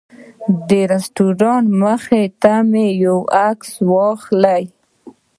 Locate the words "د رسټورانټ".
0.67-1.67